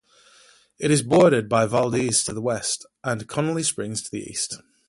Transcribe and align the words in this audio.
It 0.79 0.89
is 0.89 1.03
bordered 1.03 1.47
by 1.47 1.67
Valdese 1.67 2.25
to 2.25 2.33
the 2.33 2.41
west 2.41 2.87
and 3.03 3.27
Connelly 3.27 3.61
Springs 3.61 4.01
to 4.01 4.09
the 4.09 4.23
east. 4.23 4.59